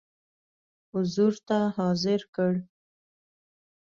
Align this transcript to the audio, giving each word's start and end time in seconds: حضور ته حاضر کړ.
حضور 0.91 1.33
ته 1.47 1.57
حاضر 1.77 2.21
کړ. 2.35 2.53